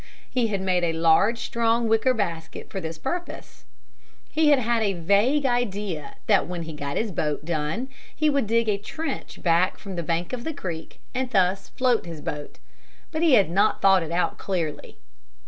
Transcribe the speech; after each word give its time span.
He 0.27 0.47
had 0.47 0.61
made 0.61 0.83
a 0.83 0.93
large 0.93 1.37
strong 1.37 1.87
wicker 1.87 2.15
basket 2.15 2.71
for 2.71 2.81
this 2.81 2.97
purpose. 2.97 3.65
He 4.31 4.49
had 4.49 4.57
had 4.57 4.81
a 4.81 4.93
vague 4.93 5.45
idea 5.45 6.15
that 6.25 6.47
when 6.47 6.63
he 6.63 6.73
got 6.73 6.97
his 6.97 7.11
boat 7.11 7.45
done 7.45 7.87
he 8.15 8.27
would 8.27 8.47
dig 8.47 8.67
a 8.67 8.79
trench 8.79 9.43
back 9.43 9.77
from 9.77 9.95
the 9.97 10.01
bank 10.01 10.33
of 10.33 10.43
the 10.43 10.55
creek 10.55 10.99
and 11.13 11.29
thus 11.29 11.69
float 11.69 12.07
his 12.07 12.19
boat. 12.21 12.57
But 13.11 13.21
he 13.21 13.33
had 13.33 13.51
not 13.51 13.79
thought 13.79 14.01
it 14.01 14.11
out 14.11 14.39
clearly. 14.39 14.97